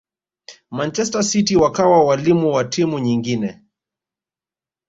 [0.71, 3.61] manchester city wakawa walimu wa timu nyingine